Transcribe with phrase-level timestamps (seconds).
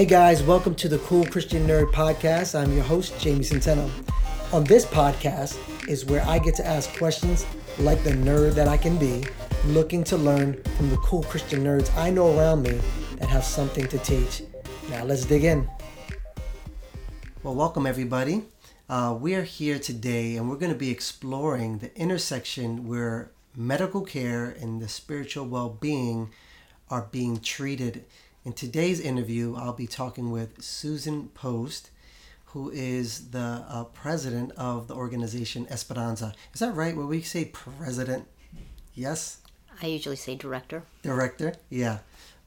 [0.00, 2.58] Hey guys, welcome to the Cool Christian Nerd Podcast.
[2.58, 3.90] I'm your host, Jamie Centeno.
[4.50, 5.58] On this podcast
[5.90, 7.44] is where I get to ask questions
[7.78, 9.26] like the nerd that I can be,
[9.66, 12.80] looking to learn from the cool Christian nerds I know around me
[13.18, 14.42] that have something to teach.
[14.88, 15.68] Now let's dig in.
[17.42, 18.44] Well, welcome everybody.
[18.88, 24.00] Uh, we are here today and we're going to be exploring the intersection where medical
[24.00, 26.30] care and the spiritual well being
[26.88, 28.06] are being treated
[28.44, 31.90] in today's interview, I'll be talking with Susan Post,
[32.46, 36.34] who is the uh, president of the organization Esperanza.
[36.54, 36.96] Is that right?
[36.96, 38.26] When we say president,
[38.94, 39.38] yes?
[39.82, 40.82] I usually say director.
[41.02, 41.98] Director, yeah.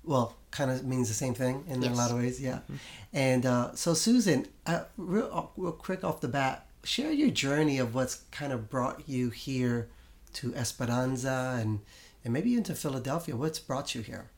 [0.04, 1.92] Well, kind of means the same thing in yes.
[1.92, 2.60] a lot of ways, yeah.
[2.60, 2.76] Mm-hmm.
[3.14, 7.78] And uh, so, Susan, uh, real, uh, real quick off the bat, share your journey
[7.78, 9.88] of what's kind of brought you here
[10.34, 11.80] to Esperanza and,
[12.24, 13.36] and maybe into Philadelphia.
[13.36, 14.30] What's brought you here?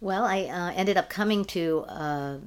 [0.00, 2.38] Well, I uh, ended up coming to uh,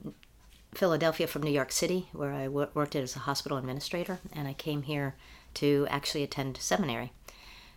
[0.74, 4.54] Philadelphia from New York City, where I w- worked as a hospital administrator, and I
[4.54, 5.16] came here
[5.56, 7.12] to actually attend seminary.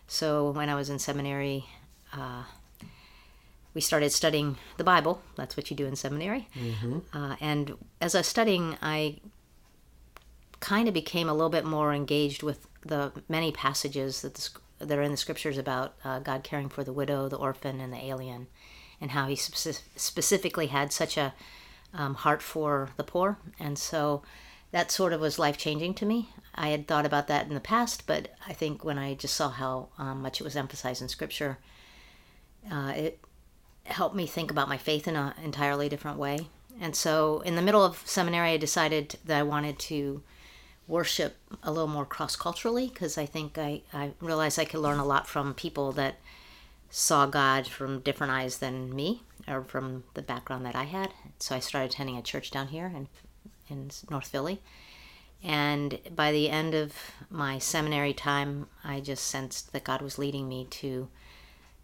[0.07, 1.65] So when I was in seminary,
[2.13, 2.43] uh,
[3.73, 5.21] we started studying the Bible.
[5.35, 6.47] That's what you do in seminary.
[6.55, 6.99] Mm-hmm.
[7.11, 9.19] Uh, and as I was studying, I
[10.59, 14.97] kind of became a little bit more engaged with the many passages that, the, that
[14.97, 18.05] are in the scriptures about uh, God caring for the widow, the orphan, and the
[18.05, 18.47] alien
[19.03, 21.33] and how he spe- specifically had such a
[21.93, 23.37] um, heart for the poor.
[23.59, 24.23] And so
[24.71, 26.29] that sort of was life changing to me.
[26.55, 29.49] I had thought about that in the past, but I think when I just saw
[29.49, 31.57] how um, much it was emphasized in Scripture,
[32.71, 33.19] uh, it
[33.83, 36.47] helped me think about my faith in an entirely different way.
[36.79, 40.23] And so in the middle of seminary, I decided that I wanted to
[40.87, 44.99] worship a little more cross culturally because I think I, I realized I could learn
[44.99, 46.15] a lot from people that
[46.95, 51.11] saw God from different eyes than me or from the background that I had.
[51.39, 53.07] So I started attending a church down here in,
[53.67, 54.61] in North Philly.
[55.41, 56.93] And by the end of
[57.31, 61.09] my seminary time, I just sensed that God was leading me to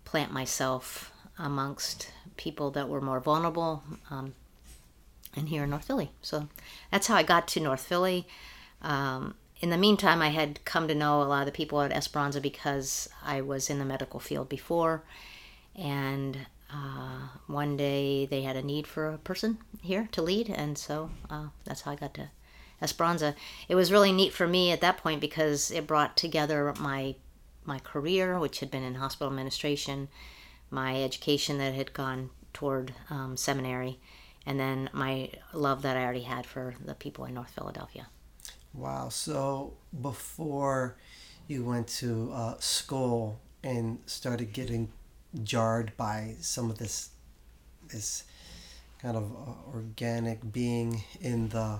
[0.05, 4.35] plant myself amongst people that were more vulnerable um,
[5.35, 6.11] and here in North Philly.
[6.21, 6.49] So
[6.91, 8.27] that's how I got to North Philly.
[8.83, 11.91] Um, in the meantime, I had come to know a lot of the people at
[11.91, 15.03] Esperanza because I was in the medical field before.
[15.75, 16.37] And
[16.71, 20.49] uh, one day they had a need for a person here to lead.
[20.49, 22.29] And so uh, that's how I got to
[22.81, 23.35] Esperanza.
[23.67, 27.15] It was really neat for me at that point because it brought together my
[27.65, 30.07] my career, which had been in hospital administration,
[30.71, 33.99] my education that had gone toward um, seminary,
[34.43, 38.07] and then my love that I already had for the people in North Philadelphia.
[38.73, 39.09] Wow.
[39.09, 40.95] So before
[41.47, 44.89] you went to uh, school and started getting
[45.43, 47.09] jarred by some of this,
[47.91, 48.23] this
[49.01, 51.79] kind of uh, organic being in the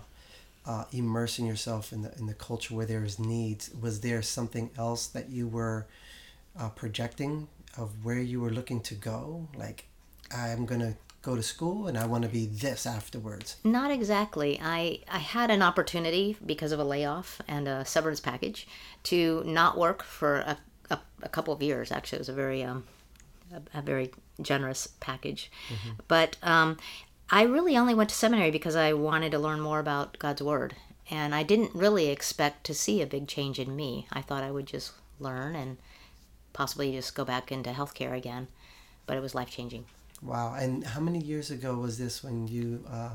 [0.66, 3.72] uh, immersing yourself in the in the culture where there is needs.
[3.82, 5.88] Was there something else that you were
[6.60, 9.48] uh, projecting of where you were looking to go?
[9.56, 9.86] Like,
[10.36, 13.58] I'm gonna go to school and I want to be this afterwards?
[13.64, 14.60] Not exactly.
[14.62, 18.68] I, I had an opportunity because of a layoff and a severance package
[19.04, 20.58] to not work for a,
[20.90, 21.92] a, a couple of years.
[21.92, 22.86] Actually, it was a very um,
[23.54, 25.52] a, a very generous package.
[25.70, 25.96] Mm-hmm.
[26.08, 26.78] But um,
[27.30, 30.76] I really only went to seminary because I wanted to learn more about God's Word.
[31.12, 34.08] And I didn't really expect to see a big change in me.
[34.14, 35.78] I thought I would just learn and
[36.54, 38.48] possibly just go back into healthcare again.
[39.06, 39.86] But it was life changing.
[40.22, 40.56] Wow.
[40.56, 43.12] And how many years ago was this when you, uh,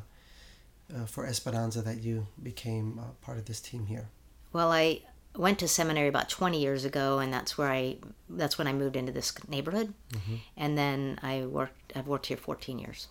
[0.95, 4.09] uh, for Esperanza, that you became uh, part of this team here?
[4.53, 5.03] Well, I
[5.37, 7.97] went to seminary about 20 years ago, and that's where I,
[8.31, 9.93] that's when I moved into this neighborhood.
[10.13, 10.35] Mm-hmm.
[10.57, 13.09] And then I worked, I've worked here 14 years.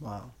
[0.00, 0.32] Wow.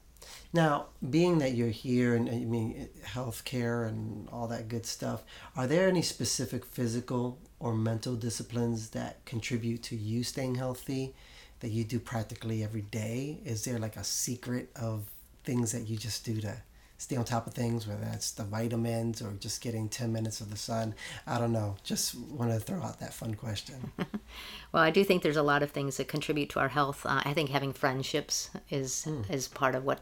[0.52, 5.22] Now, being that you're here and I mean healthcare and all that good stuff,
[5.56, 11.14] are there any specific physical or mental disciplines that contribute to you staying healthy?
[11.60, 13.38] That you do practically every day?
[13.44, 15.04] Is there like a secret of
[15.44, 16.56] things that you just do to
[17.00, 20.50] stay on top of things, whether that's the vitamins or just getting 10 minutes of
[20.50, 20.94] the sun?
[21.26, 21.76] I don't know.
[21.82, 23.92] Just want to throw out that fun question.
[24.72, 27.06] well, I do think there's a lot of things that contribute to our health.
[27.06, 29.28] Uh, I think having friendships is, mm.
[29.30, 30.00] is part of what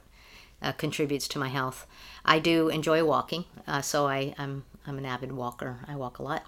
[0.60, 1.86] uh, contributes to my health.
[2.24, 5.80] I do enjoy walking, uh, so I, I'm, I'm an avid walker.
[5.86, 6.44] I walk a lot.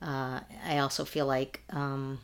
[0.00, 2.20] Uh, I also feel like, um,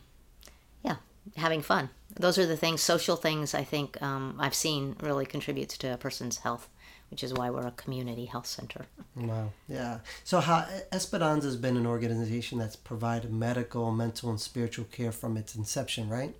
[1.35, 1.89] having fun
[2.19, 3.53] those are the things, social things.
[3.53, 6.67] I think um, I've seen really contributes to a person's health,
[7.09, 8.85] which is why we're a community health center.
[9.15, 9.51] Wow.
[9.67, 9.99] Yeah.
[10.23, 15.37] So, how Esperanza has been an organization that's provided medical, mental, and spiritual care from
[15.37, 16.35] its inception, right?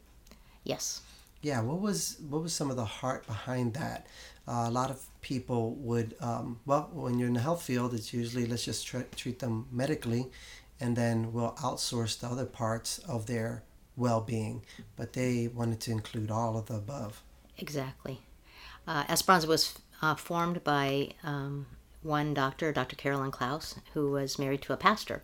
[0.63, 1.01] Yes.
[1.41, 1.61] Yeah.
[1.61, 4.07] What was what was some of the heart behind that?
[4.47, 8.13] Uh, a lot of people would um, well when you're in the health field it's
[8.13, 10.27] usually let's just try, treat them medically
[10.79, 13.63] and then we'll outsource the other parts of their
[13.97, 14.63] well-being
[14.95, 17.23] but they wanted to include all of the above
[17.57, 18.21] exactly
[18.87, 21.65] uh, esperanza was uh, formed by um,
[22.03, 25.23] one doctor dr carolyn klaus who was married to a pastor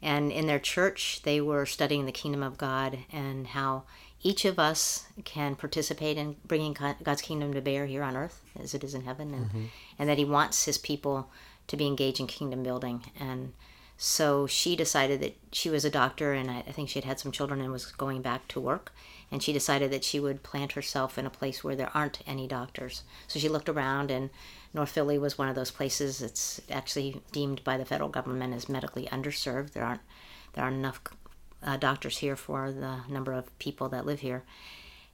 [0.00, 3.82] and in their church they were studying the kingdom of god and how
[4.24, 8.74] each of us can participate in bringing God's kingdom to bear here on earth as
[8.74, 9.64] it is in heaven, and, mm-hmm.
[9.98, 11.28] and that He wants His people
[11.66, 13.04] to be engaged in kingdom building.
[13.20, 13.52] And
[13.96, 17.20] so she decided that she was a doctor, and I, I think she had had
[17.20, 18.92] some children and was going back to work.
[19.30, 22.46] And she decided that she would plant herself in a place where there aren't any
[22.46, 23.02] doctors.
[23.26, 24.30] So she looked around, and
[24.72, 26.20] North Philly was one of those places.
[26.20, 29.72] It's actually deemed by the federal government as medically underserved.
[29.72, 30.02] There aren't
[30.52, 31.00] there aren't enough
[31.64, 34.44] uh, doctors here for the number of people that live here.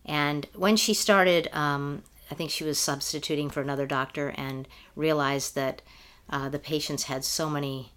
[0.05, 5.55] And when she started, um, I think she was substituting for another doctor and realized
[5.55, 5.83] that
[6.29, 7.93] uh, the patients had so many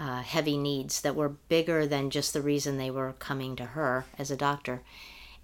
[0.00, 4.06] uh, heavy needs that were bigger than just the reason they were coming to her
[4.18, 4.80] as a doctor.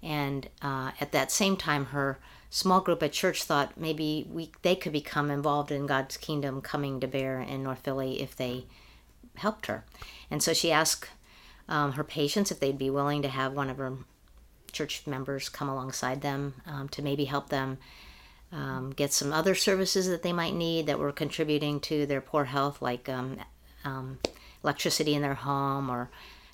[0.01, 2.17] And uh, at that same time, her
[2.49, 6.99] small group at church thought maybe we they could become involved in God's kingdom coming
[6.99, 8.65] to bear in North Philly if they
[9.35, 9.85] helped her.
[10.31, 11.09] And so she asked
[11.69, 13.93] um, her patients if they'd be willing to have one of her
[14.71, 17.77] church members come alongside them um, to maybe help them
[18.51, 22.45] um, get some other services that they might need that were contributing to their poor
[22.45, 23.37] health, like um,
[23.83, 24.19] um,
[24.67, 26.09] electricity in their home or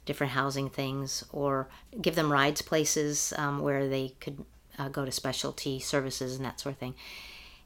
[0.06, 1.68] different housing things, or
[2.02, 4.46] give them rides places um, where they could
[4.78, 6.96] uh, go to specialty services and that sort of thing.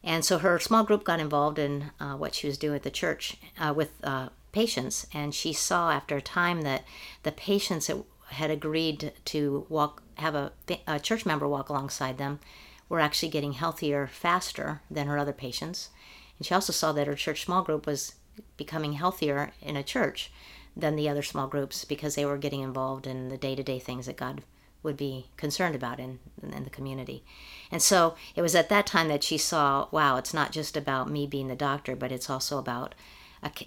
[0.03, 2.91] And so her small group got involved in uh, what she was doing at the
[2.91, 6.83] church uh, with uh, patients, and she saw after a time that
[7.23, 7.89] the patients
[8.29, 10.51] had agreed to walk, have a,
[10.85, 12.39] a church member walk alongside them,
[12.87, 15.89] were actually getting healthier faster than her other patients.
[16.37, 18.13] And she also saw that her church small group was
[18.55, 20.31] becoming healthier in a church
[20.75, 23.79] than the other small groups because they were getting involved in the day to day
[23.79, 24.41] things that God
[24.83, 27.23] would be concerned about in, in the community.
[27.71, 31.09] And so it was at that time that she saw wow, it's not just about
[31.09, 32.95] me being the doctor, but it's also about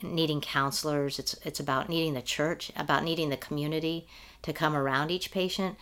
[0.02, 1.18] needing counselors.
[1.18, 4.06] It's it's about needing the church, about needing the community
[4.42, 5.76] to come around each patient.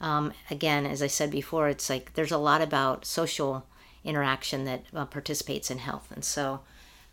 [0.00, 3.66] Um, again, as I said before, it's like there's a lot about social
[4.04, 6.60] interaction that uh, participates in health, and so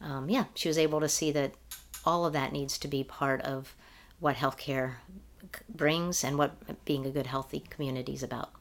[0.01, 1.53] um, yeah, she was able to see that
[2.05, 3.75] all of that needs to be part of
[4.19, 4.95] what healthcare
[5.67, 8.51] brings and what being a good, healthy community is about.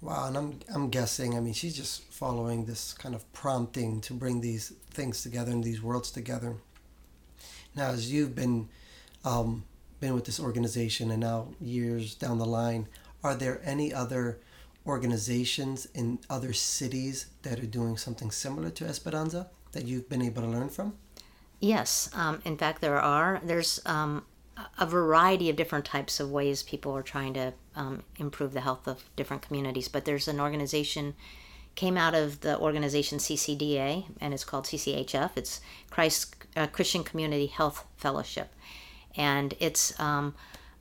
[0.00, 1.36] Wow, and I'm I'm guessing.
[1.36, 5.62] I mean, she's just following this kind of prompting to bring these things together and
[5.62, 6.56] these worlds together.
[7.76, 8.68] Now, as you've been
[9.24, 9.64] um,
[10.00, 12.88] been with this organization and now years down the line,
[13.22, 14.40] are there any other
[14.84, 20.42] organizations in other cities that are doing something similar to Esperanza that you've been able
[20.42, 20.94] to learn from?
[21.60, 23.40] Yes, um, in fact, there are.
[23.44, 24.24] There's um,
[24.78, 28.86] a variety of different types of ways people are trying to um, improve the health
[28.86, 29.88] of different communities.
[29.88, 31.14] But there's an organization
[31.74, 35.30] came out of the organization CCDA, and it's called CCHF.
[35.36, 35.60] It's
[35.90, 38.52] Christ uh, Christian Community Health Fellowship,
[39.16, 40.34] and it's um,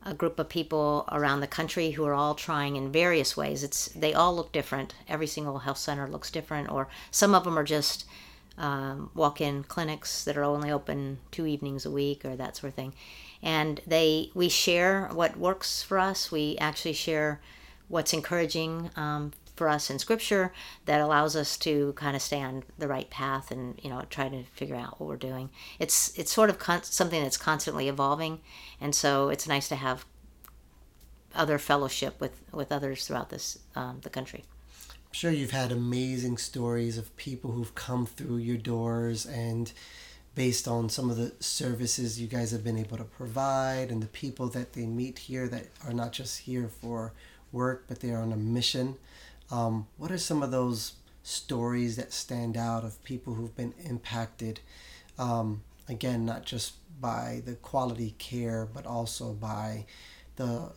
[0.05, 3.63] a group of people around the country who are all trying in various ways.
[3.63, 4.95] It's they all look different.
[5.07, 8.05] Every single health center looks different, or some of them are just
[8.61, 12.75] um, walk-in clinics that are only open two evenings a week, or that sort of
[12.75, 12.93] thing.
[13.43, 16.31] And they we share what works for us.
[16.31, 17.41] We actually share
[17.89, 20.53] what's encouraging um, for us in scripture
[20.85, 24.29] that allows us to kind of stay on the right path and you know try
[24.29, 28.39] to figure out what we're doing it's it's sort of con- something that's constantly evolving
[28.79, 30.05] and so it's nice to have
[31.35, 34.45] other fellowship with with others throughout this um, the country
[35.11, 39.71] sure you've had amazing stories of people who've come through your doors and
[40.33, 44.07] based on some of the services you guys have been able to provide and the
[44.07, 47.13] people that they meet here that are not just here for
[47.51, 48.95] work but they are on a mission
[49.51, 54.61] um, what are some of those stories that stand out of people who've been impacted?
[55.19, 59.85] Um, again, not just by the quality care, but also by
[60.37, 60.71] the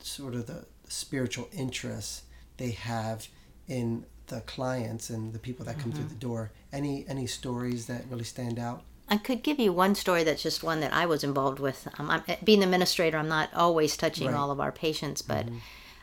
[0.00, 2.22] sort of the spiritual interests
[2.56, 3.28] they have
[3.68, 6.00] in the clients and the people that come mm-hmm.
[6.00, 6.50] through the door.
[6.72, 8.82] Any any stories that really stand out?
[9.08, 11.86] I could give you one story that's just one that I was involved with.
[11.96, 14.36] Um, I'm, being the administrator, I'm not always touching right.
[14.36, 15.58] all of our patients, but mm-hmm.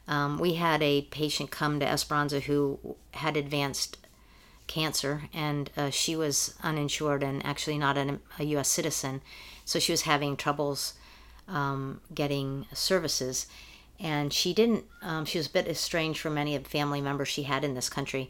[0.08, 3.98] Um, we had a patient come to Esperanza who had advanced
[4.67, 8.70] cancer, and uh, she was uninsured and actually not an, a U.S.
[8.70, 9.22] citizen,
[9.63, 10.93] so she was having troubles
[11.48, 13.48] um, getting services.
[14.00, 14.85] And she didn't.
[15.01, 17.73] Um, she was a bit estranged from many of the family members she had in
[17.73, 18.29] this country,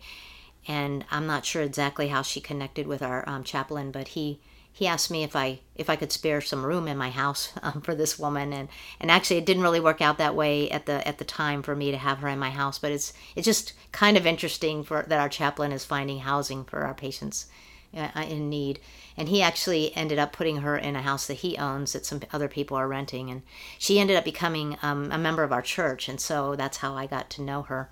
[0.67, 4.39] and I'm not sure exactly how she connected with our um, chaplain, but he
[4.71, 7.81] he asked me if I if I could spare some room in my house um,
[7.81, 11.07] for this woman, and and actually it didn't really work out that way at the
[11.07, 12.77] at the time for me to have her in my house.
[12.77, 16.81] But it's it's just kind of interesting for that our chaplain is finding housing for
[16.81, 17.47] our patients
[17.93, 18.79] in need,
[19.15, 22.21] and he actually ended up putting her in a house that he owns that some
[22.31, 23.43] other people are renting, and
[23.77, 27.05] she ended up becoming um, a member of our church, and so that's how I
[27.05, 27.89] got to know her,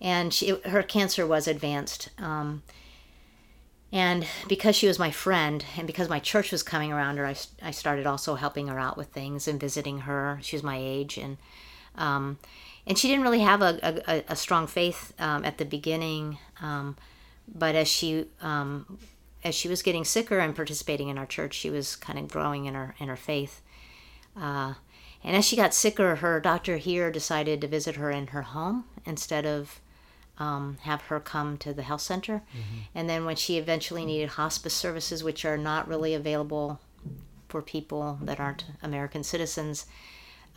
[0.00, 2.10] and she her cancer was advanced.
[2.18, 2.62] Um,
[3.90, 7.36] and because she was my friend, and because my church was coming around her, I,
[7.62, 10.38] I started also helping her out with things and visiting her.
[10.42, 11.38] She was my age, and
[11.94, 12.38] um,
[12.86, 16.38] and she didn't really have a, a, a strong faith um, at the beginning.
[16.60, 16.96] Um,
[17.54, 18.98] but as she um,
[19.44, 22.66] as she was getting sicker and participating in our church, she was kind of growing
[22.66, 23.62] in her in her faith.
[24.36, 24.74] Uh,
[25.24, 28.84] and as she got sicker, her doctor here decided to visit her in her home
[29.04, 29.80] instead of
[30.38, 32.42] um, have her come to the health center.
[32.52, 32.78] Mm-hmm.
[32.94, 36.80] And then when she eventually needed hospice services, which are not really available
[37.48, 39.86] for people that aren't American citizens,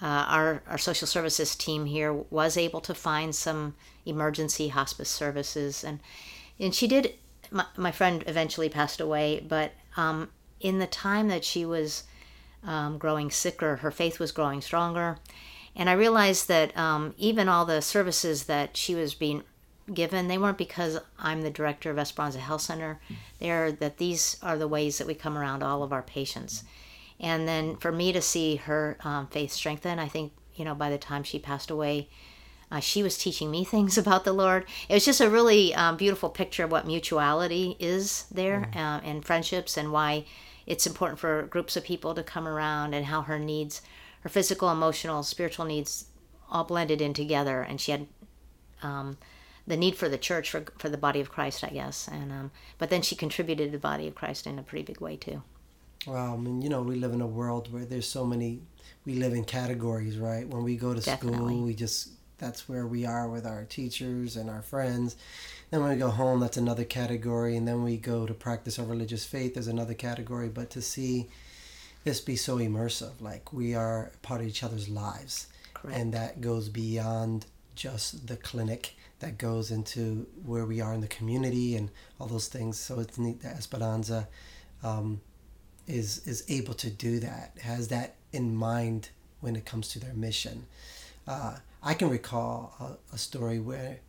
[0.01, 5.83] uh, our, our social services team here was able to find some emergency hospice services.
[5.83, 6.00] And,
[6.59, 7.15] and she did,
[7.51, 10.29] my, my friend eventually passed away, but um,
[10.60, 12.03] in the time that she was
[12.63, 15.17] um, growing sicker, her faith was growing stronger.
[15.75, 19.43] And I realized that um, even all the services that she was being
[19.93, 20.27] given.
[20.27, 23.00] They weren't because I'm the director of Esperanza Health Center.
[23.39, 26.63] They are that these are the ways that we come around all of our patients.
[27.20, 30.89] And then for me to see her um, faith strengthen, I think, you know, by
[30.89, 32.10] the time she passed away,
[32.71, 34.65] uh, she was teaching me things about the Lord.
[34.87, 38.75] It was just a really um, beautiful picture of what mutuality is there mm.
[38.75, 40.25] uh, and friendships and why
[40.65, 43.81] it's important for groups of people to come around and how her needs,
[44.21, 46.05] her physical, emotional, spiritual needs
[46.49, 47.61] all blended in together.
[47.61, 48.07] And she had
[48.81, 49.17] um,
[49.67, 52.07] the need for the church for for the body of Christ, I guess.
[52.07, 55.01] And um, but then she contributed to the body of Christ in a pretty big
[55.01, 55.43] way too.
[56.07, 58.61] Well, I mean, you know, we live in a world where there's so many.
[59.05, 60.47] We live in categories, right?
[60.47, 61.37] When we go to Definitely.
[61.37, 62.09] school, we just
[62.41, 65.15] that's where we are with our teachers and our friends.
[65.69, 68.86] Then when we go home, that's another category, and then we go to practice our
[68.86, 69.53] religious faith.
[69.53, 71.29] There's another category, but to see
[72.03, 75.98] this be so immersive, like we are part of each other's lives, Correct.
[75.98, 77.45] and that goes beyond
[77.75, 82.48] just the clinic that goes into where we are in the community and all those
[82.48, 82.79] things.
[82.79, 84.27] So it's neat that Esperanza
[84.83, 85.21] um,
[85.88, 89.10] is is able to do that, has that in mind
[89.41, 90.65] when it comes to their mission.
[91.27, 93.99] Uh, I can recall a, a, story where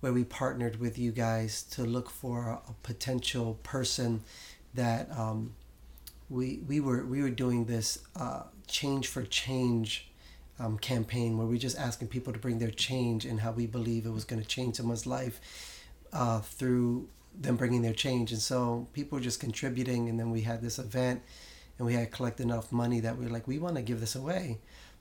[0.00, 4.22] where we partnered with you guys to look for a, a potential person
[4.74, 5.54] that um,
[6.30, 10.08] we we were we were doing this uh, change for change
[10.58, 14.06] um, campaign where we're just asking people to bring their change and how we believe
[14.06, 15.40] it was going to change someone's life
[16.12, 18.32] uh, through them bringing their change.
[18.32, 21.22] And so people were just contributing, and then we had this event,
[21.78, 24.14] and we had collected enough money that we were like, we want to give this
[24.14, 24.58] away.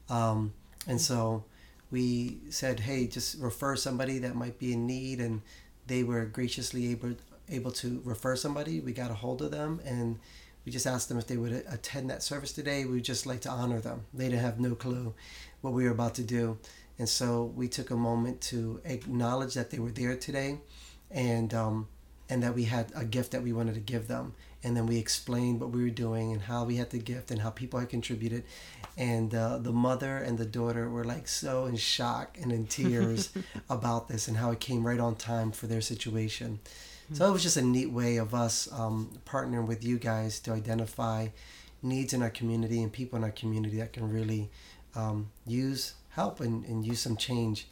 [0.09, 0.53] Um,
[0.87, 1.43] and so
[1.91, 5.41] we said, hey, just refer somebody that might be in need, and
[5.87, 7.15] they were graciously able
[7.49, 8.79] able to refer somebody.
[8.79, 10.19] We got a hold of them and
[10.65, 12.85] we just asked them if they would attend that service today.
[12.85, 14.05] We would just like to honor them.
[14.13, 15.13] They didn't have no clue
[15.61, 16.57] what we were about to do.
[16.97, 20.59] And so we took a moment to acknowledge that they were there today
[21.09, 21.87] and, um,
[22.29, 24.33] and that we had a gift that we wanted to give them.
[24.63, 27.41] And then we explained what we were doing and how we had the gift and
[27.41, 28.43] how people had contributed.
[28.95, 33.31] And uh, the mother and the daughter were like so in shock and in tears
[33.69, 36.59] about this and how it came right on time for their situation.
[37.13, 40.53] So it was just a neat way of us um, partnering with you guys to
[40.53, 41.27] identify
[41.83, 44.49] needs in our community and people in our community that can really
[44.95, 47.67] um, use help and, and use some change.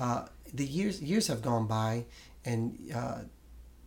[0.00, 2.04] Uh, the years years have gone by,
[2.44, 3.20] and uh,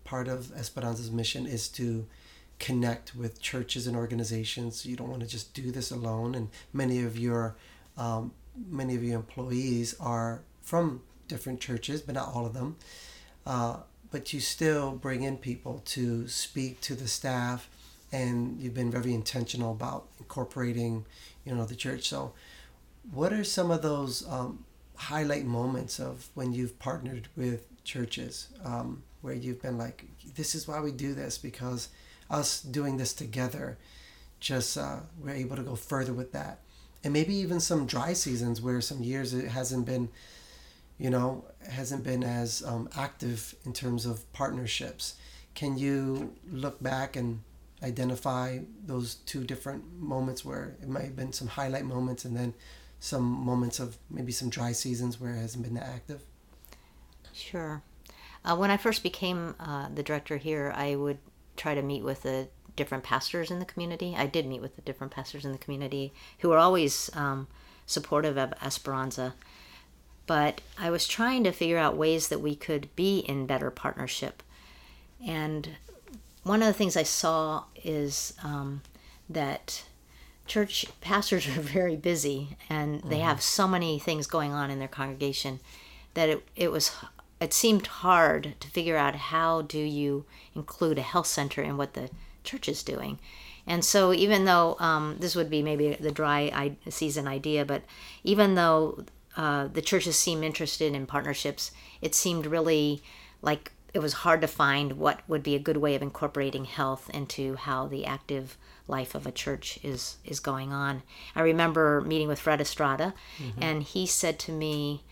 [0.03, 2.05] part of Esperanza's mission is to
[2.61, 4.85] connect with churches and organizations.
[4.85, 7.55] You don't want to just do this alone, and many of your
[7.97, 8.31] um,
[8.69, 12.77] many of your employees are from different churches, but not all of them.
[13.45, 13.77] Uh,
[14.11, 17.69] but you still bring in people to speak to the staff
[18.11, 21.05] and you've been very intentional about incorporating
[21.45, 22.33] you know the church so
[23.13, 24.65] what are some of those um,
[24.95, 30.67] highlight moments of when you've partnered with churches um, where you've been like this is
[30.67, 31.87] why we do this because
[32.31, 33.77] us doing this together
[34.39, 36.61] just uh, we're able to go further with that
[37.03, 40.09] and maybe even some dry seasons where some years it hasn't been
[41.01, 45.15] you know, hasn't been as um, active in terms of partnerships.
[45.55, 47.41] Can you look back and
[47.81, 52.53] identify those two different moments where it might have been some highlight moments and then
[52.99, 56.21] some moments of maybe some dry seasons where it hasn't been that active?
[57.33, 57.81] Sure.
[58.45, 61.17] Uh, when I first became uh, the director here, I would
[61.61, 64.15] try to meet with the different pastors in the community.
[64.17, 67.47] I did meet with the different pastors in the community who were always um,
[67.85, 69.35] supportive of Esperanza.
[70.25, 74.41] But I was trying to figure out ways that we could be in better partnership.
[75.25, 75.69] And
[76.43, 78.81] one of the things I saw is um,
[79.29, 79.83] that
[80.47, 83.25] church pastors are very busy and they mm-hmm.
[83.25, 85.59] have so many things going on in their congregation
[86.15, 86.91] that it, it was
[87.41, 91.93] it seemed hard to figure out how do you include a health center in what
[91.93, 92.09] the
[92.43, 93.19] church is doing
[93.67, 97.83] and so even though um, this would be maybe the dry season idea but
[98.23, 99.03] even though
[99.35, 101.71] uh, the churches seem interested in partnerships
[102.01, 103.01] it seemed really
[103.41, 107.09] like it was hard to find what would be a good way of incorporating health
[107.13, 108.57] into how the active
[108.87, 111.03] life of a church is is going on.
[111.35, 113.61] I remember meeting with Fred Estrada, mm-hmm.
[113.61, 115.03] and he said to me,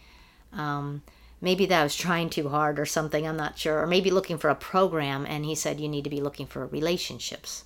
[0.54, 1.02] um,
[1.41, 3.27] maybe that I was trying too hard or something.
[3.27, 5.25] I'm not sure, or maybe looking for a program.
[5.25, 7.65] And he said you need to be looking for relationships,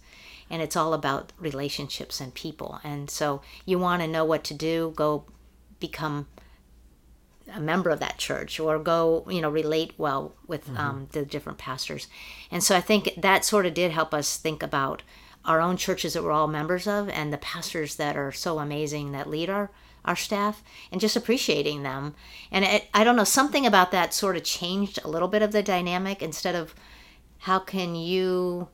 [0.50, 2.80] and it's all about relationships and people.
[2.84, 5.26] And so you want to know what to do, go
[5.80, 6.28] become
[7.54, 10.78] a member of that church or go you know relate well with mm-hmm.
[10.78, 12.08] um, the different pastors
[12.52, 15.04] and so i think that sort of did help us think about
[15.46, 19.12] our own churches that we're all members of and the pastors that are so amazing
[19.12, 19.70] that lead our
[20.06, 22.16] our staff and just appreciating them
[22.52, 25.52] and it, i don't know something about that sort of changed a little bit of
[25.52, 26.74] the dynamic instead of
[27.40, 28.68] how can you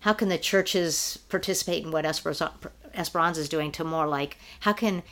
[0.00, 2.52] how can the churches participate in what esperanza,
[2.94, 5.02] esperanza is doing to more like how can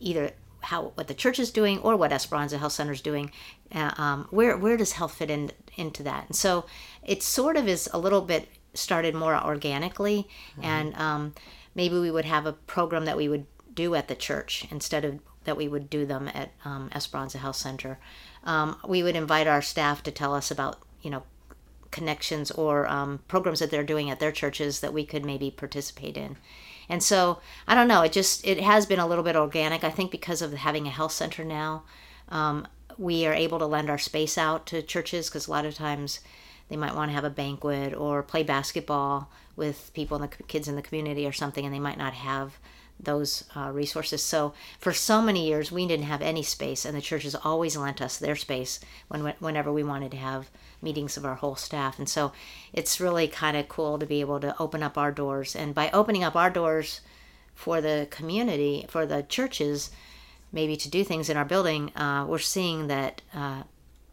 [0.00, 0.32] either
[0.64, 3.30] how what the church is doing or what Esperanza Health Center is doing.
[3.72, 6.26] Uh, um, where where does health fit in into that?
[6.26, 6.64] And so
[7.02, 10.64] it sort of is a little bit started more organically, mm-hmm.
[10.64, 11.34] and um,
[11.74, 15.20] maybe we would have a program that we would do at the church instead of
[15.44, 17.98] that we would do them at um, Esperanza Health Center.
[18.44, 21.22] Um, we would invite our staff to tell us about you know
[21.90, 26.16] connections or um, programs that they're doing at their churches that we could maybe participate
[26.16, 26.36] in
[26.88, 28.02] and so I don't know.
[28.02, 29.84] It just it has been a little bit organic.
[29.84, 31.84] I think because of having a health center now,
[32.28, 32.66] um,
[32.98, 36.20] we are able to lend our space out to churches because a lot of times
[36.68, 40.68] they might want to have a banquet or play basketball with people and the kids
[40.68, 42.58] in the community or something, and they might not have
[42.98, 44.22] those uh, resources.
[44.22, 48.00] So for so many years, we didn't have any space, and the churches always lent
[48.00, 51.98] us their space when whenever we wanted to have meetings of our whole staff.
[51.98, 52.32] And so
[52.72, 55.56] it's really kind of cool to be able to open up our doors.
[55.56, 57.00] And by opening up our doors
[57.54, 59.90] for the community, for the churches,
[60.52, 63.62] maybe to do things in our building, uh, we're seeing that uh,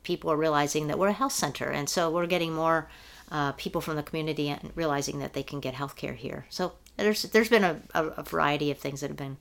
[0.04, 1.70] people are realizing that we're a health center.
[1.70, 2.89] And so we're getting more
[3.32, 6.46] uh, people from the community and realizing that they can get health care here.
[6.50, 9.37] So there's there's been a, a, variety of things that have been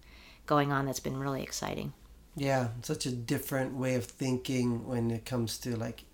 [0.47, 1.93] going on that's been really exciting.
[2.37, 6.05] Yeah, such a different way of thinking when it comes to like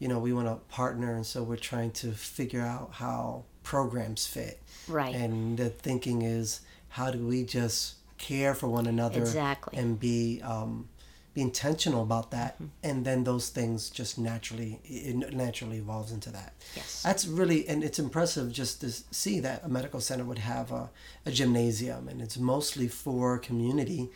[0.00, 4.26] you know, we want to partner, and so we're trying to figure out how programs
[4.26, 4.58] fit.
[4.88, 5.14] Right.
[5.14, 9.78] And the thinking is, how do we just care for one another exactly.
[9.78, 10.88] and be um,
[11.32, 12.66] be intentional about that, mm-hmm.
[12.82, 16.54] and then those things just naturally it naturally evolves into that.
[16.74, 17.02] Yes.
[17.02, 20.90] That's really and it's impressive just to see that a medical center would have a,
[21.26, 24.10] a gymnasium, and it's mostly for community.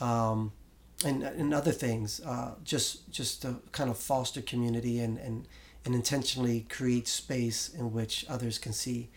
[0.00, 0.52] Um,
[1.04, 5.48] and, and other things, uh, just just to kind of foster community and, and,
[5.84, 9.08] and intentionally create space in which others can see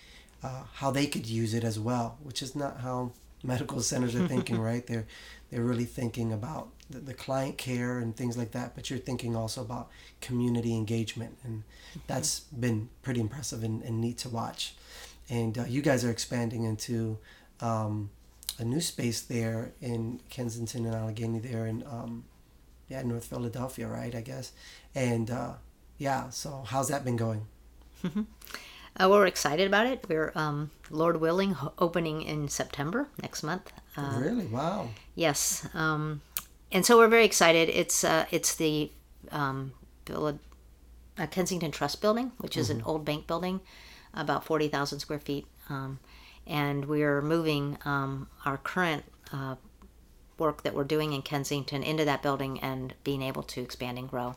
[0.43, 3.11] uh, how they could use it as well, which is not how
[3.43, 4.85] medical centers are thinking, right?
[4.87, 5.05] They're
[5.49, 9.35] they're really thinking about the, the, client care and things like that, but you're thinking
[9.35, 9.89] also about
[10.21, 11.63] community engagement, and
[12.07, 14.75] that's been pretty impressive and, and neat to watch.
[15.29, 17.17] And uh, you guys are expanding into
[17.61, 18.09] um,
[18.59, 22.25] a new space there in Kensington and Allegheny there in um,
[22.87, 24.51] yeah North Philadelphia right I guess.
[24.93, 25.53] And uh,
[25.97, 27.45] yeah so how's that been going?
[28.03, 28.21] Mm-hmm.
[28.99, 30.05] uh, we're excited about it.
[30.09, 33.71] We're um, Lord willing opening in September next month.
[33.95, 34.45] Uh, really?
[34.45, 34.89] Wow.
[35.15, 36.21] yes um,
[36.73, 38.91] and so we're very excited it's uh, it's the
[39.31, 39.71] um,
[40.13, 40.33] uh,
[41.31, 42.79] Kensington Trust building which is mm-hmm.
[42.79, 43.61] an old bank building
[44.13, 45.99] about 40,000 square feet um,
[46.45, 49.55] and we're moving um, our current uh,
[50.37, 54.09] work that we're doing in Kensington into that building and being able to expand and
[54.09, 54.35] grow.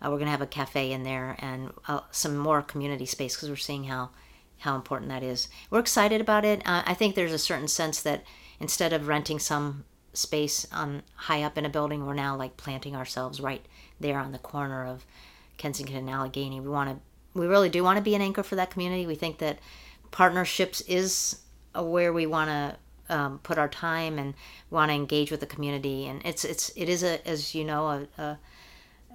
[0.00, 3.36] Uh, we're going to have a cafe in there and uh, some more community space
[3.36, 4.10] because we're seeing how
[4.60, 5.48] how important that is.
[5.68, 6.66] We're excited about it.
[6.66, 8.24] Uh, I think there's a certain sense that
[8.58, 9.84] instead of renting some
[10.16, 13.64] space on high up in a building, we're now like planting ourselves right
[14.00, 15.04] there on the corner of
[15.56, 16.60] Kensington and Allegheny.
[16.60, 19.06] We want to, we really do want to be an anchor for that community.
[19.06, 19.58] We think that
[20.10, 21.40] partnerships is
[21.74, 24.34] where we want to um, put our time and
[24.70, 27.86] want to engage with the community and it's it's it is a as you know
[27.86, 28.38] a, a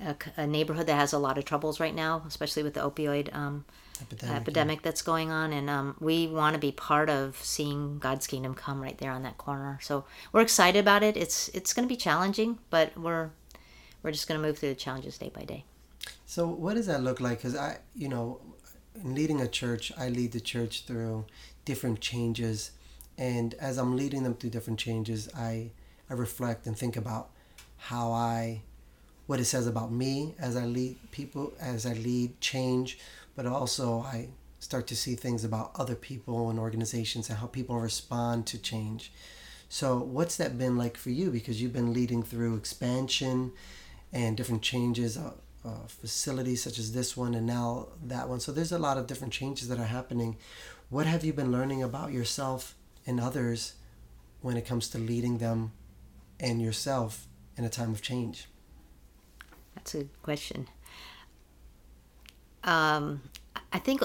[0.02, 3.34] a, a neighborhood that has a lot of troubles right now, especially with the opioid
[3.36, 3.66] um,
[4.02, 8.28] epidemic, epidemic that's going on, and um, we want to be part of seeing God's
[8.28, 9.80] kingdom come right there on that corner.
[9.82, 11.18] So we're excited about it.
[11.18, 13.32] It's it's going to be challenging, but we're
[14.04, 15.66] we're just going to move through the challenges day by day.
[16.26, 17.40] So what does that look like?
[17.40, 18.40] Because I, you know,
[18.96, 21.26] in leading a church, I lead the church through
[21.66, 22.72] different changes,
[23.18, 25.72] and as I'm leading them through different changes, I
[26.10, 27.30] I reflect and think about
[27.78, 28.62] how I
[29.28, 33.00] what it says about me as I lead people, as I lead change,
[33.36, 37.80] but also I start to see things about other people and organizations and how people
[37.80, 39.12] respond to change.
[39.70, 41.32] So, what's that been like for you?
[41.32, 43.54] Because you've been leading through expansion
[44.14, 45.32] and different changes, uh,
[45.64, 48.40] uh, facilities such as this one and now that one.
[48.40, 50.38] So, there's a lot of different changes that are happening.
[50.90, 52.76] What have you been learning about yourself
[53.08, 53.76] and others
[54.42, 55.72] when it comes to leading them
[56.40, 58.48] and yourself in a time of change?
[59.74, 60.68] That's a good question.
[62.64, 63.22] Um,
[63.74, 64.02] I think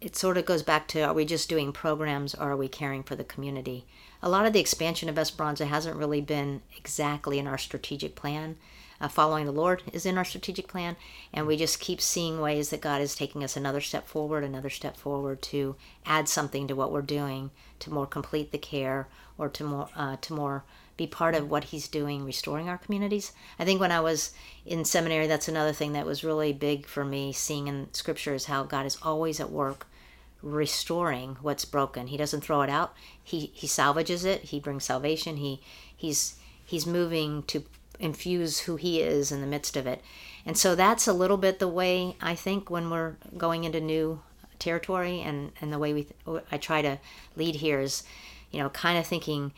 [0.00, 3.02] it sort of goes back to are we just doing programs or are we caring
[3.02, 3.86] for the community?
[4.20, 8.56] A lot of the expansion of Esperanza hasn't really been exactly in our strategic plan.
[9.00, 10.94] Uh, following the Lord is in our strategic plan,
[11.32, 14.70] and we just keep seeing ways that God is taking us another step forward, another
[14.70, 15.74] step forward to
[16.06, 20.16] add something to what we're doing to more complete the care or to more uh,
[20.20, 20.62] to more
[21.02, 23.32] be part of what he's doing restoring our communities.
[23.58, 24.32] I think when I was
[24.64, 28.44] in seminary, that's another thing that was really big for me seeing in scripture is
[28.44, 29.86] how God is always at work
[30.42, 32.08] restoring what's broken.
[32.08, 32.94] He doesn't throw it out.
[33.22, 34.42] He he salvages it.
[34.42, 35.36] He brings salvation.
[35.36, 35.60] He
[35.96, 37.64] he's he's moving to
[37.98, 40.02] infuse who he is in the midst of it.
[40.44, 44.20] And so that's a little bit the way I think when we're going into new
[44.58, 46.06] territory and and the way we
[46.50, 46.98] I try to
[47.36, 48.04] lead here is
[48.50, 49.52] you know kind of thinking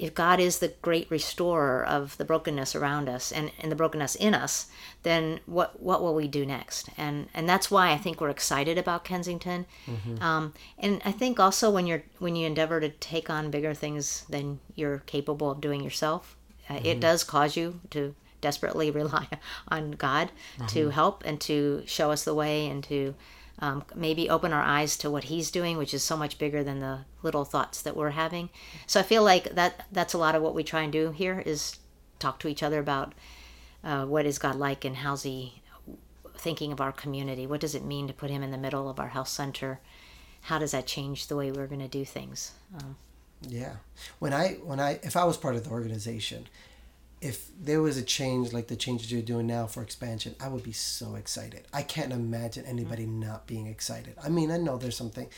[0.00, 4.14] if God is the great restorer of the brokenness around us and, and the brokenness
[4.14, 4.66] in us,
[5.02, 6.88] then what what will we do next?
[6.96, 9.66] And and that's why I think we're excited about Kensington.
[9.86, 10.22] Mm-hmm.
[10.22, 14.24] Um, and I think also when you're when you endeavor to take on bigger things
[14.30, 16.34] than you're capable of doing yourself,
[16.70, 16.86] uh, mm-hmm.
[16.86, 19.28] it does cause you to desperately rely
[19.68, 20.66] on God mm-hmm.
[20.68, 23.14] to help and to show us the way and to
[23.60, 26.80] um, maybe open our eyes to what he's doing, which is so much bigger than
[26.80, 28.48] the little thoughts that we're having.
[28.86, 31.42] So I feel like that that's a lot of what we try and do here
[31.44, 31.76] is
[32.18, 33.14] talk to each other about
[33.84, 35.62] uh, what is God like and how's he
[36.36, 37.46] thinking of our community.
[37.46, 39.80] What does it mean to put him in the middle of our health center?
[40.42, 42.52] How does that change the way we're going to do things?
[42.78, 42.96] Um,
[43.46, 43.76] yeah,
[44.18, 46.46] when I when I if I was part of the organization,
[47.20, 50.62] if there was a change like the changes you're doing now for expansion, I would
[50.62, 51.66] be so excited.
[51.72, 53.20] I can't imagine anybody mm-hmm.
[53.20, 54.14] not being excited.
[54.22, 55.28] I mean, I know there's something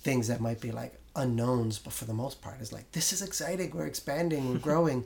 [0.00, 3.22] things that might be like unknowns, but for the most part, it's like this is
[3.22, 3.70] exciting.
[3.70, 4.52] We're expanding.
[4.52, 5.04] We're growing.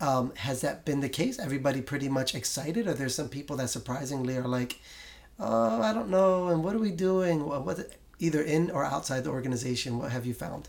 [0.00, 1.38] um, has that been the case?
[1.38, 4.78] Everybody pretty much excited, or there's some people that surprisingly are like,
[5.40, 7.44] "Oh, I don't know," and what are we doing?
[7.44, 9.98] What either in or outside the organization?
[9.98, 10.68] What have you found?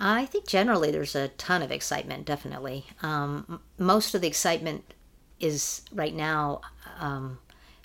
[0.00, 2.86] I think generally there's a ton of excitement, definitely.
[3.02, 4.94] Um, most of the excitement
[5.38, 6.62] is right now
[6.98, 7.38] um,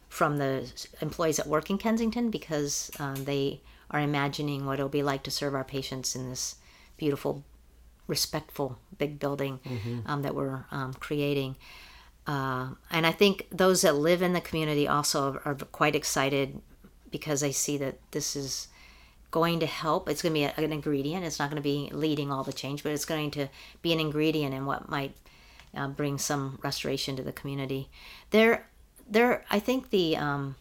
[0.07, 5.03] from the employees that work in Kensington because um, they are imagining what it'll be
[5.03, 6.55] like to serve our patients in this
[6.97, 7.43] beautiful,
[8.07, 9.99] respectful big building mm-hmm.
[10.05, 11.57] Um, that we're um, creating.
[12.25, 16.61] Uh, and I think those that live in the community also are, are quite excited
[17.11, 18.67] because they see that this is
[19.35, 20.07] going to help.
[20.07, 21.25] It's going to be an ingredient.
[21.25, 23.49] It's not going to be leading all the change, but it's going to
[23.81, 25.13] be an ingredient in what might
[25.75, 27.89] uh, bring some restoration to the community.
[28.29, 28.65] There,
[29.05, 29.43] there.
[29.51, 30.55] I think the um,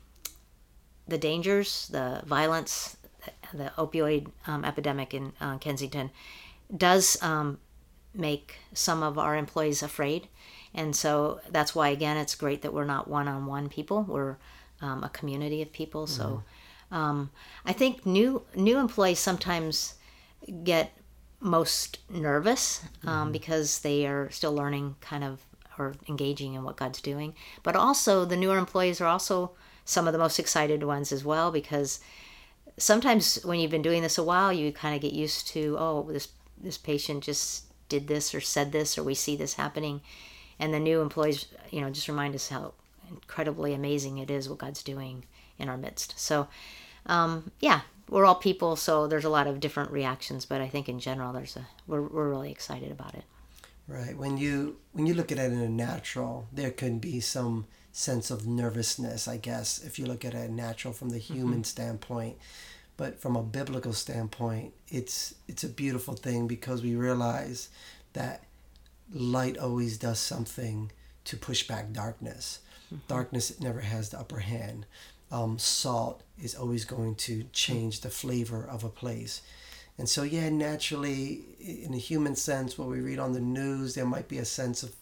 [1.06, 2.96] the dangers, the violence,
[3.52, 6.10] the opioid um, epidemic in uh, Kensington
[6.76, 7.58] does um,
[8.12, 10.26] make some of our employees afraid,
[10.74, 14.02] and so that's why again it's great that we're not one-on-one people.
[14.02, 14.36] We're
[14.80, 16.06] um, a community of people.
[16.06, 16.22] Mm-hmm.
[16.22, 16.42] So
[16.90, 17.30] um,
[17.64, 19.94] I think new new employees sometimes
[20.62, 20.92] get
[21.40, 23.32] most nervous um, mm-hmm.
[23.32, 25.40] because they are still learning, kind of,
[25.78, 27.34] or engaging in what God's doing.
[27.62, 29.52] But also, the newer employees are also
[29.84, 32.00] some of the most excited ones as well because
[32.78, 36.08] sometimes when you've been doing this a while, you kind of get used to, oh,
[36.10, 40.00] this this patient just did this or said this or we see this happening,
[40.58, 42.72] and the new employees, you know, just remind us how
[43.10, 45.24] incredibly amazing it is what God's doing
[45.58, 46.18] in our midst.
[46.18, 46.48] So,
[47.06, 50.44] um, yeah, we're all people, so there's a lot of different reactions.
[50.44, 53.24] But I think in general, there's a we're we're really excited about it.
[53.86, 54.16] Right.
[54.16, 58.30] When you when you look at it in a natural, there can be some sense
[58.30, 61.62] of nervousness, I guess, if you look at it natural from the human mm-hmm.
[61.62, 62.36] standpoint.
[62.96, 67.68] But from a biblical standpoint, it's it's a beautiful thing because we realize
[68.12, 68.44] that
[69.12, 70.90] light always does something
[71.24, 72.60] to push back darkness.
[73.08, 74.86] Darkness never has the upper hand.
[75.30, 79.42] Um, salt is always going to change the flavor of a place.
[79.98, 84.06] And so, yeah, naturally, in a human sense, what we read on the news, there
[84.06, 84.92] might be a sense of,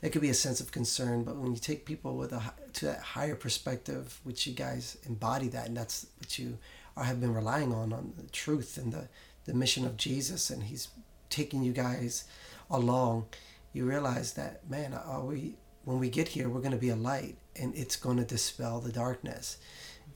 [0.00, 1.24] there could be a sense of concern.
[1.24, 2.42] But when you take people with a
[2.74, 6.58] to that higher perspective, which you guys embody that, and that's what you
[6.96, 9.08] are, have been relying on, on the truth and the,
[9.44, 10.88] the mission of Jesus, and He's
[11.28, 12.24] taking you guys
[12.70, 13.26] along,
[13.72, 16.96] you realize that, man, are we, when we get here, we're going to be a
[16.96, 19.58] light, and it's going to dispel the darkness.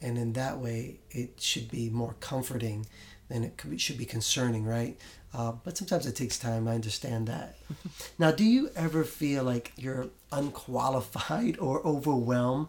[0.00, 2.86] And in that way, it should be more comforting
[3.28, 4.98] than it could, should be concerning, right?
[5.32, 6.68] Uh, but sometimes it takes time.
[6.68, 7.56] I understand that.
[8.18, 12.68] now, do you ever feel like you're unqualified or overwhelmed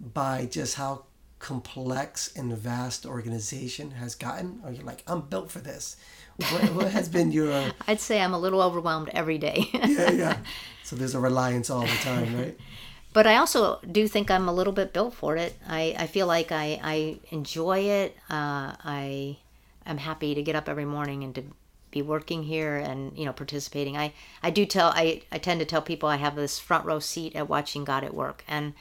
[0.00, 1.04] by just how
[1.38, 4.60] complex and vast organization has gotten?
[4.64, 5.96] Or you're like, I'm built for this.
[6.36, 7.72] What, what has been your?
[7.86, 9.68] I'd say I'm a little overwhelmed every day.
[9.74, 10.36] yeah, yeah.
[10.82, 12.58] So there's a reliance all the time, right?
[13.12, 15.56] But I also do think I'm a little bit built for it.
[15.66, 18.16] I, I feel like I, I enjoy it.
[18.30, 19.38] Uh, I
[19.86, 21.42] I'm happy to get up every morning and to
[21.90, 23.96] be working here and you know participating.
[23.96, 27.00] I I do tell I I tend to tell people I have this front row
[27.00, 28.74] seat at watching God at work and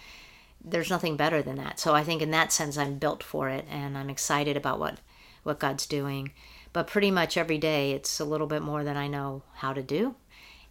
[0.63, 1.79] there's nothing better than that.
[1.79, 4.99] So I think in that sense I'm built for it and I'm excited about what
[5.43, 6.31] what God's doing.
[6.71, 9.81] But pretty much every day it's a little bit more than I know how to
[9.81, 10.13] do,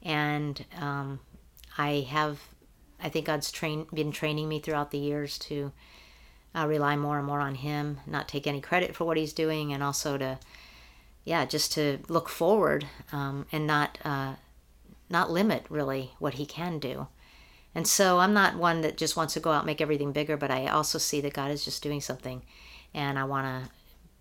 [0.00, 1.18] and um,
[1.76, 2.38] I have
[3.00, 5.72] I think God's train been training me throughout the years to
[6.54, 9.72] uh, rely more and more on him, not take any credit for what he's doing,
[9.72, 10.38] and also to,
[11.24, 14.34] yeah, just to look forward um, and not uh,
[15.10, 17.06] not limit really what he can do.
[17.74, 20.36] And so I'm not one that just wants to go out and make everything bigger,
[20.36, 22.42] but I also see that God is just doing something,
[22.92, 23.70] and I want to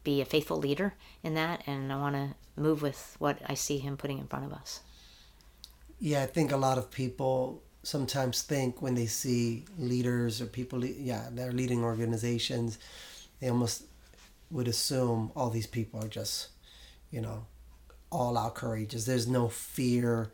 [0.03, 3.77] be a faithful leader in that, and I want to move with what I see
[3.77, 4.81] Him putting in front of us.
[5.99, 10.83] Yeah, I think a lot of people sometimes think when they see leaders or people,
[10.83, 12.77] yeah, they're leading organizations,
[13.39, 13.85] they almost
[14.51, 16.49] would assume all these people are just,
[17.11, 17.45] you know,
[18.11, 19.05] all out courageous.
[19.05, 20.33] There's no fear,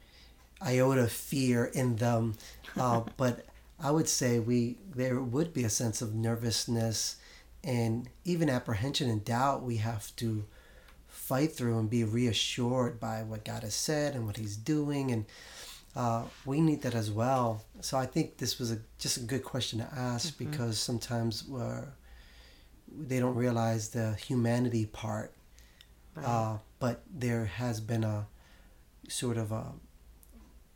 [0.64, 2.34] iota fear in them.
[2.76, 3.46] Uh, but
[3.80, 7.18] I would say we there would be a sense of nervousness
[7.64, 9.62] and even apprehension and doubt.
[9.62, 10.46] We have to
[11.08, 15.26] fight through and be reassured by what God has said and what He's doing and
[15.96, 17.64] uh, we need that as well.
[17.82, 20.50] So I think this was a just a good question to ask mm-hmm.
[20.50, 21.88] because sometimes we're,
[22.88, 25.34] they don't realize the humanity part.
[26.16, 26.26] Right.
[26.26, 28.28] Uh, but there has been a
[29.08, 29.66] sort of a,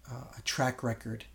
[0.10, 1.26] a track record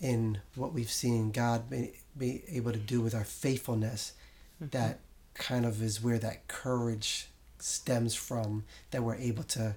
[0.00, 4.12] in what we've seen God be, be able to do with our faithfulness
[4.62, 4.76] mm-hmm.
[4.76, 5.00] that
[5.34, 9.74] kind of is where that courage stems from that we're able to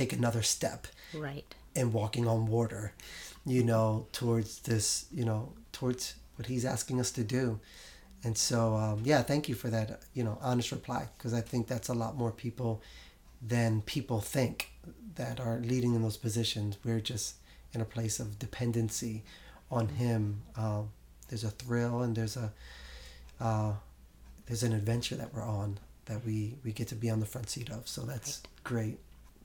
[0.00, 2.92] take another step right and walking on water,
[3.46, 7.60] you know, towards this, you know, towards what he's asking us to do.
[8.24, 11.66] And so, um, yeah, thank you for that, you know, honest reply, because I think
[11.66, 12.82] that's a lot more people
[13.40, 14.70] than people think
[15.16, 16.76] that are leading in those positions.
[16.84, 17.36] We're just
[17.72, 19.22] in a place of dependency
[19.70, 20.42] on him.
[20.56, 20.90] Um,
[21.28, 22.52] there's a thrill and there's a
[23.40, 23.72] uh,
[24.46, 27.48] there's an adventure that we're on that we we get to be on the front
[27.48, 27.88] seat of.
[27.88, 28.98] So that's great.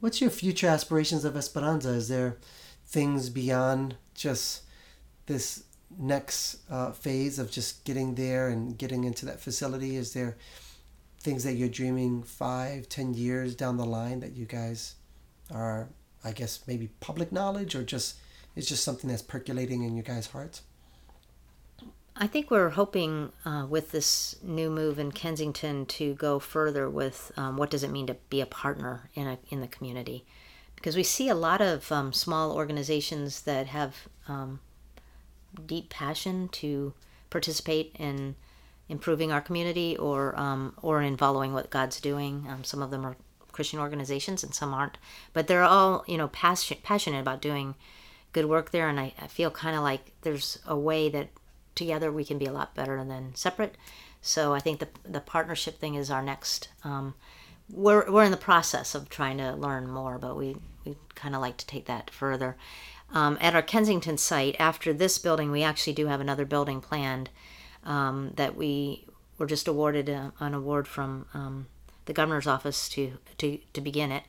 [0.06, 1.90] What's your future aspirations of Esperanza?
[1.90, 2.38] Is there
[2.86, 4.62] things beyond just
[5.26, 5.64] this
[5.98, 9.96] next uh, phase of just getting there and getting into that facility?
[9.96, 10.38] Is there
[11.22, 14.94] things that you're dreaming five, ten years down the line that you guys
[15.52, 15.90] are,
[16.24, 18.18] I guess, maybe public knowledge or just
[18.56, 20.62] it's just something that's percolating in your guys' hearts?
[22.18, 27.34] I think we're hoping uh, with this new move in Kensington to go further with
[27.36, 30.26] um, what does it mean to be a partner in a, in the community,
[30.78, 34.62] because we see a lot of um, small organizations that have um,
[35.66, 36.94] deep passion to
[37.30, 38.36] participate in
[38.88, 42.46] improving our community or um, or in following what God's doing.
[42.50, 43.18] Um, some of them are
[43.52, 44.98] Christian organizations and some aren't,
[45.34, 47.76] but they're all you know passion, passionate about doing
[48.32, 51.28] good work there, and I, I feel kind of like there's a way that
[51.76, 53.76] together we can be a lot better than separate.
[54.22, 56.70] So I think the the partnership thing is our next.
[56.84, 57.14] Um,
[57.70, 61.42] we're we're in the process of trying to learn more, but we we kind of
[61.42, 62.56] like to take that further.
[63.12, 67.30] Um, at our Kensington site, after this building, we actually do have another building planned
[67.84, 69.06] um, that we
[69.38, 71.68] were just awarded a, an award from um,
[72.06, 74.24] the governor's office to to, to begin it.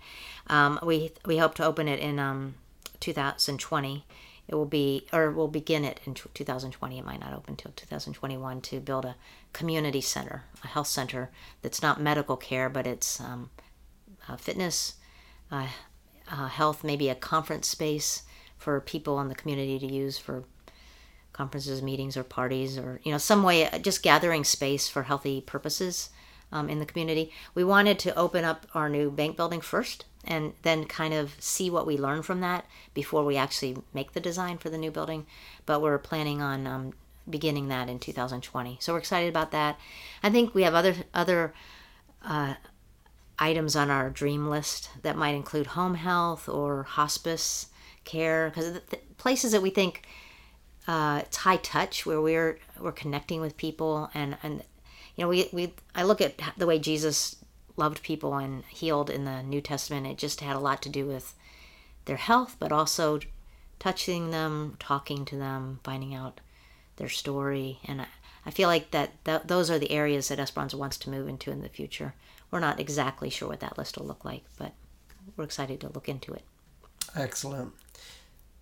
[0.48, 2.56] Um, we we hope to open it in um,
[3.00, 4.04] 2020
[4.48, 8.60] it will be or we'll begin it in 2020 it might not open until 2021
[8.60, 9.16] to build a
[9.52, 11.30] community center a health center
[11.62, 13.50] that's not medical care but it's um,
[14.38, 14.94] fitness
[15.50, 15.66] uh,
[16.30, 18.22] uh, health maybe a conference space
[18.56, 20.44] for people in the community to use for
[21.36, 25.40] conferences, meetings, or parties, or you know, some way uh, just gathering space for healthy
[25.40, 26.10] purposes
[26.50, 27.30] um, in the community.
[27.54, 31.70] We wanted to open up our new bank building first, and then kind of see
[31.70, 35.26] what we learn from that before we actually make the design for the new building.
[35.64, 36.92] But we're planning on um,
[37.28, 39.78] beginning that in 2020, so we're excited about that.
[40.22, 41.54] I think we have other other.
[42.24, 42.54] Uh,
[43.38, 47.66] items on our dream list that might include home health or hospice
[48.04, 48.80] care because
[49.18, 50.02] places that we think
[50.88, 54.62] uh, it's high touch where we're we're connecting with people and and
[55.16, 57.36] you know we we I look at the way Jesus
[57.76, 60.06] loved people and healed in the New Testament.
[60.06, 61.34] It just had a lot to do with
[62.04, 63.20] their health but also
[63.78, 66.40] touching them talking to them finding out
[66.96, 67.78] their story.
[67.84, 68.06] And I,
[68.44, 71.50] I feel like that th- those are the areas that Esperanza wants to move into
[71.50, 72.14] in the future.
[72.50, 74.72] We're not exactly sure what that list will look like but
[75.36, 76.42] we're excited to look into it.
[77.14, 77.72] Excellent.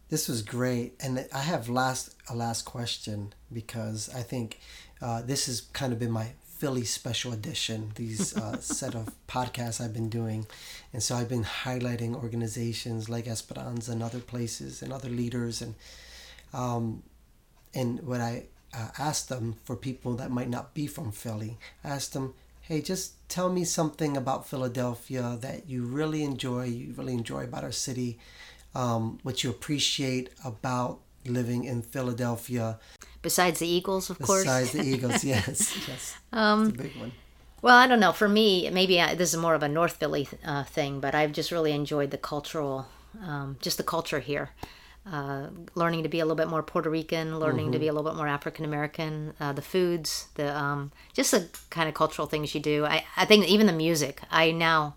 [0.09, 4.61] This was great, and I have last a last question because I think
[5.01, 6.33] uh, this has kind of been my
[6.65, 7.93] Philly special edition.
[7.95, 10.47] These uh, set of podcasts I've been doing,
[10.95, 15.75] and so I've been highlighting organizations like Esperanza and other places and other leaders, and
[16.55, 17.03] um,
[17.75, 21.91] and what I uh, asked them for people that might not be from Philly, I
[21.91, 27.13] asked them, hey, just tell me something about Philadelphia that you really enjoy, you really
[27.13, 28.19] enjoy about our city
[28.75, 32.79] um, what you appreciate about living in Philadelphia.
[33.23, 34.43] Besides the Eagles, of Besides course.
[34.45, 37.13] Besides the Eagles, yes, yes, um, big one.
[37.63, 38.13] Well, I don't know.
[38.13, 41.33] For me, maybe I, this is more of a North Philly uh, thing, but I've
[41.33, 42.87] just really enjoyed the cultural,
[43.23, 44.51] um, just the culture here.
[45.11, 47.73] Uh, learning to be a little bit more Puerto Rican, learning mm-hmm.
[47.73, 51.49] to be a little bit more African American, uh, the foods, the um, just the
[51.71, 52.85] kind of cultural things you do.
[52.85, 54.21] I, I think even the music.
[54.31, 54.97] I now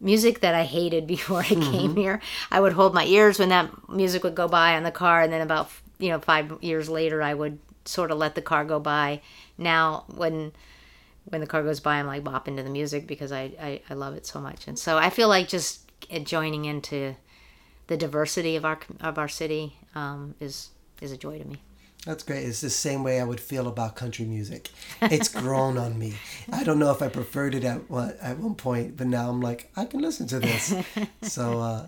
[0.00, 1.72] music that I hated before I mm-hmm.
[1.72, 2.20] came here.
[2.50, 5.32] I would hold my ears when that music would go by on the car, and
[5.32, 8.78] then about you know five years later, I would sort of let the car go
[8.78, 9.20] by.
[9.56, 10.52] Now, when
[11.24, 13.94] when the car goes by, I'm like bopping to the music because I, I, I
[13.94, 15.90] love it so much, and so I feel like just
[16.24, 17.16] joining into
[17.88, 21.60] the diversity of our of our city um, is is a joy to me.
[22.08, 22.46] That's great.
[22.46, 24.70] It's the same way I would feel about country music.
[25.02, 26.14] It's grown on me.
[26.50, 29.42] I don't know if I preferred it at one, at one point, but now I'm
[29.42, 30.74] like, I can listen to this.
[31.22, 31.86] so, uh,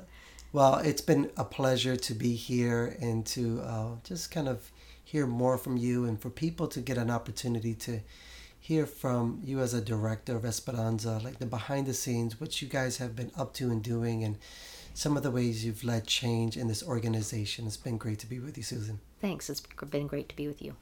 [0.53, 4.71] well, it's been a pleasure to be here and to uh, just kind of
[5.03, 8.01] hear more from you and for people to get an opportunity to
[8.59, 12.69] hear from you as a director of Esperanza, like the behind the scenes, what you
[12.69, 14.37] guys have been up to and doing, and
[14.93, 17.67] some of the ways you've led change in this organization.
[17.67, 19.01] It's been great to be with you, Susan.
[19.21, 19.51] Thanks.
[19.51, 20.77] It's been great to be with you.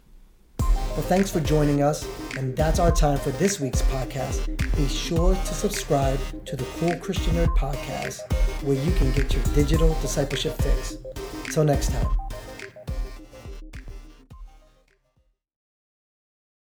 [0.60, 2.06] Well, thanks for joining us.
[2.36, 4.46] And that's our time for this week's podcast.
[4.76, 8.20] Be sure to subscribe to the Cool Christian Nerd podcast,
[8.62, 10.96] where you can get your digital discipleship fix.
[11.52, 12.27] Till next time.